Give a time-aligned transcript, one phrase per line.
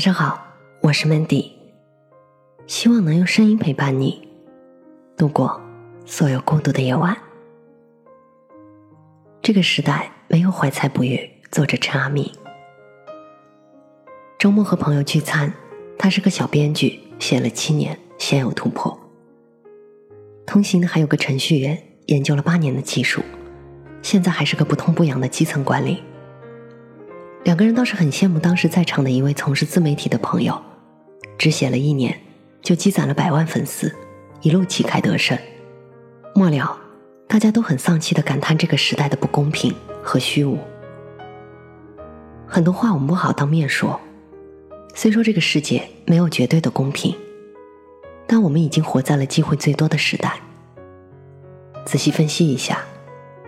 [0.00, 0.42] 晚上好，
[0.80, 1.52] 我是 Mandy，
[2.66, 4.26] 希望能用声音陪伴你
[5.14, 5.60] 度过
[6.06, 7.14] 所有孤独的夜晚。
[9.42, 12.32] 这个时代没有怀才不遇，作者陈阿米。
[14.38, 15.52] 周末和朋友聚餐，
[15.98, 18.98] 他是个小编剧，写了七年，鲜有突破。
[20.46, 23.20] 同行的还有个程序员，研究了八年的技术，
[24.00, 26.02] 现在还是个不痛不痒的基层管理。
[27.42, 30.60] 两个人倒是很羡慕当时在场的一位从事自媒体的朋友，
[31.38, 32.20] 只写了一年
[32.62, 33.94] 就积攒了百万粉丝，
[34.42, 35.36] 一路旗开得胜。
[36.34, 36.78] 末了，
[37.26, 40.58] 大家都很丧气的感叹这个时代的不公平和虚无。
[42.46, 43.98] 很多话我们不好当面说，
[44.94, 47.16] 虽说这个世界没有绝对的公平，
[48.26, 50.38] 但我们已经活在了机会最多的时代。
[51.86, 52.84] 仔细分析一下，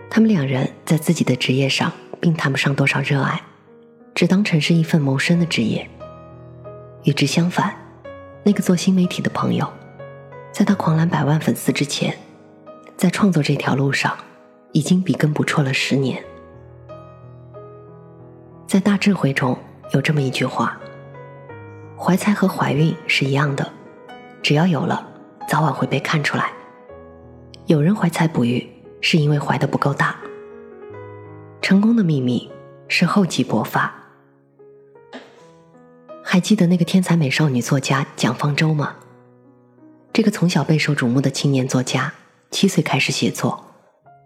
[0.09, 3.39] 他们两人在自己的职业上并谈不上多少热爱。
[4.15, 5.89] 只当成是一份谋生的职业。
[7.03, 7.73] 与之相反，
[8.43, 9.67] 那个做新媒体的朋友，
[10.51, 12.17] 在他狂揽百万粉丝之前，
[12.95, 14.15] 在创作这条路上，
[14.71, 16.23] 已经笔耕不辍了十年。
[18.67, 19.57] 在大智慧中
[19.91, 20.79] 有这么一句话：
[21.97, 23.71] 怀才和怀孕是一样的，
[24.41, 25.05] 只要有了，
[25.47, 26.51] 早晚会被看出来。
[27.65, 28.67] 有人怀才不遇，
[29.01, 30.15] 是因为怀的不够大。
[31.61, 32.51] 成功的秘密
[32.87, 34.02] 是厚积薄发。
[36.33, 38.95] 还记得那个天才美少女作家蒋方舟吗？
[40.11, 42.11] 这个从小备受瞩目的青年作家，
[42.49, 43.63] 七岁开始写作，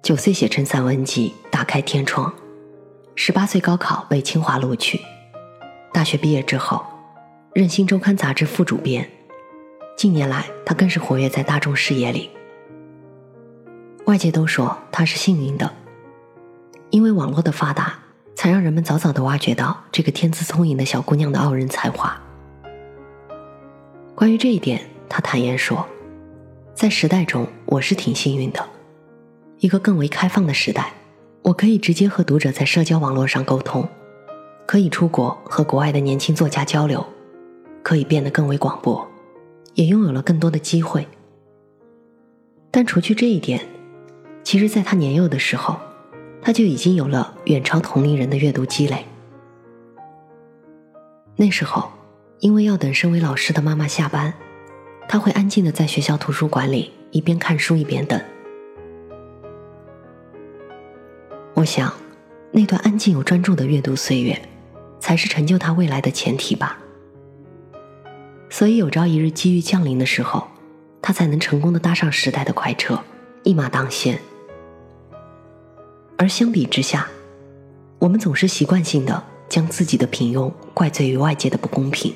[0.02, 2.32] 九岁写成散文集《打开天窗》，
[3.16, 5.02] 十八岁高考被清华录取，
[5.92, 6.82] 大学毕业之后，
[7.52, 9.12] 任新周刊杂志副主编。
[9.98, 12.30] 近年来，他更是活跃在大众视野里。
[14.06, 15.74] 外界都说他是幸运的，
[16.90, 18.00] 因为网络的发达。
[18.38, 22.16] 才让人们早早的挖掘到这个天资聪颖的小姑娘的傲人才华。
[24.14, 24.80] 关于这一点，
[25.10, 25.84] 她坦言说
[26.76, 28.64] ：“在时代中，我是挺幸运的。
[29.58, 30.94] 一个更为开放的时代，
[31.42, 33.90] 我可以直接和读者在社交网络上沟通，
[34.68, 37.04] 可以出国和国外的年轻作家交流，
[37.82, 39.10] 可以变得更为广博，
[39.74, 41.08] 也拥有了更多的机会。
[42.70, 43.60] 但除去这一点，
[44.44, 45.76] 其实，在她年幼的时候。”
[46.48, 49.06] 他就已经有了远超同龄人的阅读积累。
[51.36, 51.92] 那时候，
[52.40, 54.34] 因为要等身为老师的妈妈下班，
[55.10, 58.18] 他会安静的在学校图书馆里一边看书一边等。
[61.54, 61.94] 我想，
[62.54, 64.42] 那段安静又专注的阅读岁月，
[65.02, 66.80] 才是成就他未来的前提吧。
[68.50, 70.48] 所以有朝一日机遇降临的时候，
[71.02, 72.98] 他才能成功的搭上时代的快车，
[73.44, 74.18] 一马当先。
[76.18, 77.08] 而相比之下，
[78.00, 82.14] 我们总是习惯性的将自己的平庸怪罪于外界的不公平，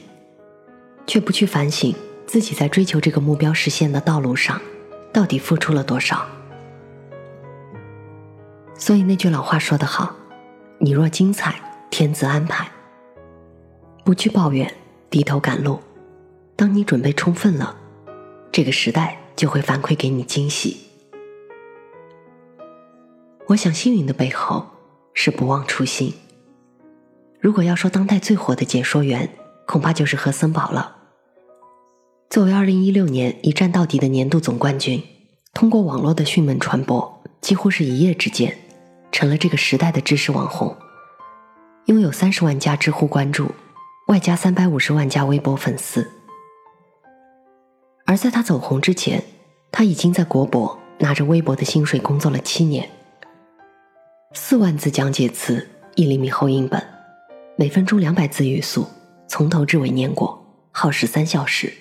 [1.06, 1.94] 却不去反省
[2.26, 4.60] 自己在追求这个目标实现的道路上
[5.14, 6.26] 到底付出了多少。
[8.76, 10.16] 所以那句老话说得好
[10.80, 11.62] ：“你若精彩，
[11.92, 12.68] 天自安排。”
[14.04, 14.74] 不去抱怨，
[15.12, 15.80] 低头赶路。
[16.56, 17.76] 当你准备充分了，
[18.52, 20.91] 这个时代就会反馈给你惊喜。
[23.52, 24.66] 我想，幸运的背后
[25.14, 26.14] 是不忘初心。
[27.42, 29.30] 如果要说当代最火的解说员，
[29.68, 30.96] 恐怕就是何森堡了。
[32.30, 35.04] 作为二零一六年一战到底的年度总冠军，
[35.54, 38.58] 通过网络的迅猛传播，几乎是一夜之间，
[39.12, 40.74] 成了这个时代的知识网红，
[41.88, 43.52] 拥有三十万加知乎关注，
[44.08, 46.10] 外加三百五十万加微博粉丝。
[48.06, 49.22] 而在他走红之前，
[49.74, 52.90] 他已经在国博拿着微博的薪水工作了七年。
[54.34, 56.82] 四万字讲解词，一厘米厚印本，
[57.58, 58.88] 每分钟两百字语速，
[59.28, 61.72] 从头至尾念过，耗时三小时。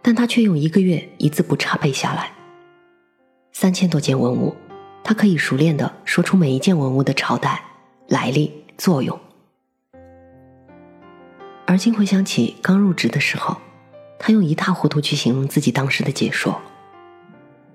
[0.00, 2.32] 但他却用一个月一字不差背下来。
[3.52, 4.56] 三千多件文物，
[5.04, 7.62] 他可以熟练的说出每一件文物的朝代、
[8.08, 9.18] 来历、作用。
[11.66, 13.58] 而今回想起刚入职的时候，
[14.18, 16.58] 他用一塌糊涂去形容自己当时的解说，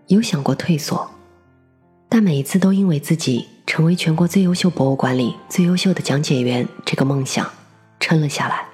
[0.08, 1.08] 有想过退缩。
[2.10, 7.50] 但每一次都因为自己成为全国最优秀博物馆里最优秀的讲解员这个梦想
[8.00, 8.66] 撑了下来，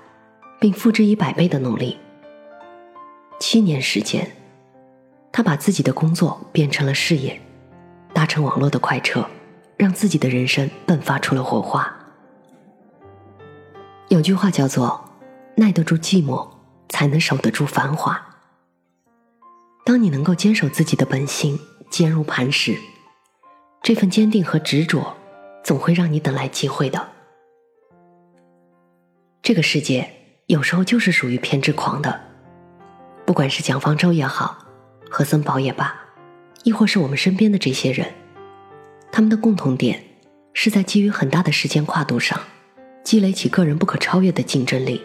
[0.59, 1.97] 并付之一百倍的努力。
[3.39, 4.31] 七年时间，
[5.31, 7.41] 他把自己的工作变成了事业，
[8.13, 9.25] 搭乘网络的快车，
[9.75, 11.91] 让自己的人生迸发出了火花。
[14.09, 15.03] 有句话叫做
[15.57, 16.47] “耐得住寂寞，
[16.89, 18.35] 才能守得住繁华”。
[19.83, 21.59] 当你能够坚守自己的本心，
[21.89, 22.77] 坚如磐石。
[23.83, 25.13] 这份坚定和执着，
[25.62, 27.06] 总会让你等来机会的。
[29.41, 30.09] 这个世界
[30.47, 32.21] 有时候就是属于偏执狂的，
[33.25, 34.57] 不管是蒋方舟也好，
[35.09, 35.94] 何森宝也罢，
[36.63, 38.09] 亦或是我们身边的这些人，
[39.12, 40.01] 他们的共同点
[40.53, 42.39] 是在基于很大的时间跨度上，
[43.03, 45.03] 积累起个人不可超越的竞争力。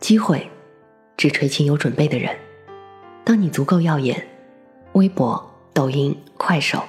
[0.00, 0.50] 机会
[1.16, 2.36] 只垂青有准备的人。
[3.24, 4.28] 当你足够耀眼，
[4.92, 6.84] 微博、抖音、快手，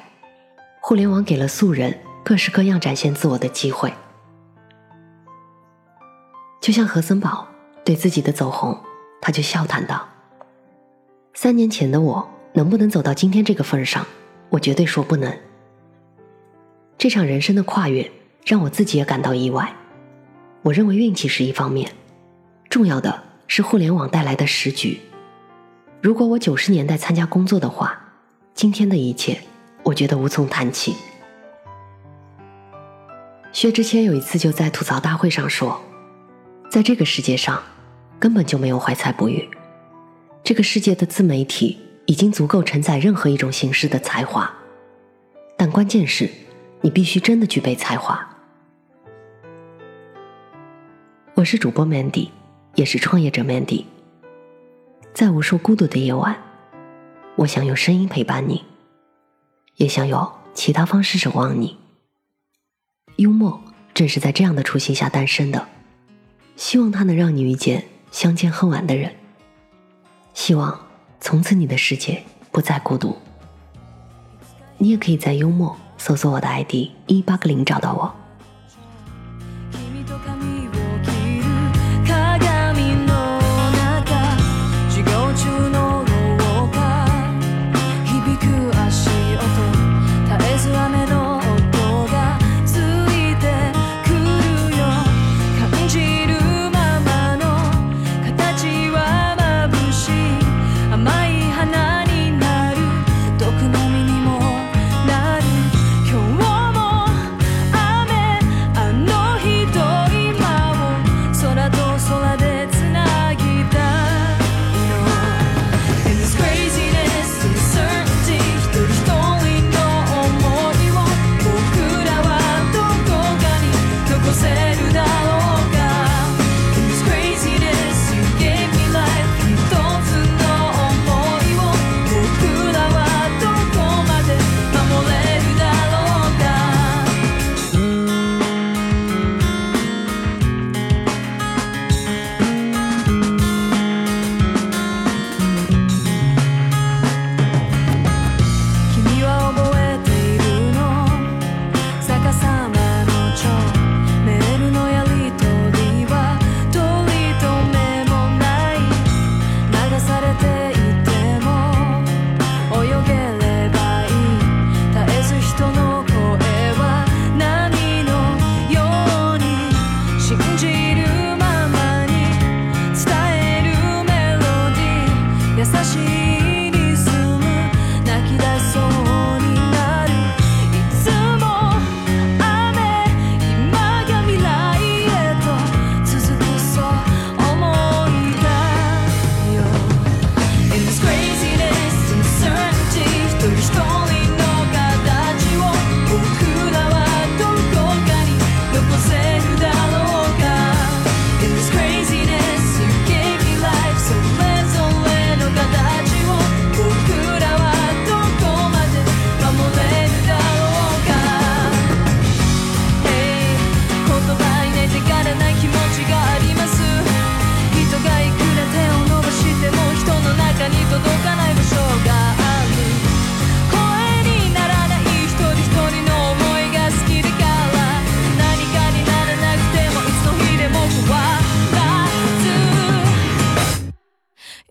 [0.82, 3.94] 互联网给了素人各式各样展现自我的机会。
[6.60, 7.48] 就像何森宝
[7.86, 8.78] 对自己的走红，
[9.22, 10.08] 他就笑谈道
[11.34, 14.06] ：“三年前的我能不能走到今天这个份上，
[14.50, 15.34] 我绝对说不能。
[16.98, 18.12] 这场人生的跨越
[18.46, 19.74] 让我自己也感到意外。
[20.62, 21.92] 我认为运气是一方面，
[22.70, 25.00] 重要的是互联网带来的时局。
[26.02, 28.03] 如果我九十年代参加工作的话，
[28.54, 29.42] 今天的一切，
[29.84, 30.96] 我觉得无从谈起。”
[33.52, 35.82] 薛之谦有一次就在吐槽大会上说。
[36.70, 37.62] 在这个世界上，
[38.20, 39.48] 根本就没有怀才不遇。
[40.44, 41.78] 这个世界的自媒体
[42.08, 44.52] 已经足够承载任何一种形式的才华，
[45.56, 46.28] 但关键是，
[46.82, 48.28] 你必须真的具备才华。
[51.36, 52.30] 我是主播 Mandy，
[52.74, 53.86] 也是创业者 Mandy。
[55.14, 56.36] 在无数孤独的夜晚，
[57.36, 58.64] 我想用声音陪伴你，
[59.78, 61.78] 也想有其他方式守望你。
[63.18, 63.62] 幽默
[63.94, 65.68] 正是在这样的初心下诞生的。
[66.56, 69.16] 希望它能让你遇见相见恨晚的人。
[70.36, 70.80] 希望
[71.20, 73.18] 从此你的世界不再孤独。
[74.78, 78.23] 你也可以在幽默搜索我的 ID 一八个零找到我。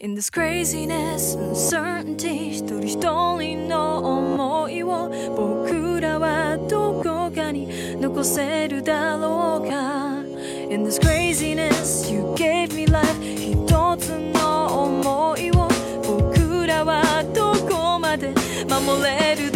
[0.02, 7.68] In this craziness, uncertainty 一人一人の思いを僕らはどこかに
[8.00, 10.24] 残せるだろうか
[10.72, 13.06] In this craziness, you gave me life.
[13.22, 15.68] 一つの思いを
[16.02, 18.34] 僕らはどこまで
[18.68, 19.51] 守れる